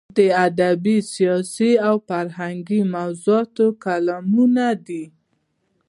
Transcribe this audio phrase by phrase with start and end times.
[0.17, 5.03] د ادبي، سیاسي او فرهنګي موضوعاتو کالمونه دي.